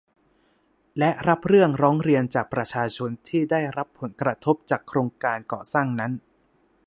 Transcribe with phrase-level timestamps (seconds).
[0.99, 6.11] และรับเรื่องร้องเรียนจากประชาชนที่ได้รับผลกระทบจากโครงการก่อสร้างนั้น